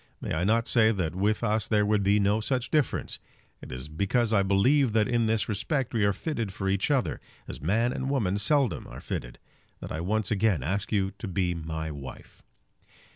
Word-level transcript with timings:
May 0.19 0.33
I 0.33 0.43
not 0.43 0.67
say 0.67 0.91
that 0.93 1.13
with 1.13 1.43
us 1.43 1.67
there 1.67 1.85
would 1.85 2.01
be 2.01 2.19
no 2.19 2.39
such 2.41 2.71
difference? 2.71 3.19
It 3.61 3.71
is 3.71 3.87
because 3.87 4.33
I 4.33 4.41
believe 4.41 4.93
that 4.93 5.07
in 5.07 5.27
this 5.27 5.47
respect 5.47 5.93
we 5.93 6.03
are 6.05 6.11
fitted 6.11 6.51
for 6.51 6.67
each 6.67 6.89
other, 6.89 7.21
as 7.47 7.61
man 7.61 7.93
and 7.93 8.09
woman 8.09 8.39
seldom 8.39 8.87
are 8.87 8.99
fitted, 8.99 9.37
that 9.79 9.91
I 9.91 10.01
once 10.01 10.31
again 10.31 10.63
ask 10.63 10.91
you 10.91 11.11
to 11.19 11.27
be 11.27 11.53
my 11.53 11.91
wife. 11.91 12.41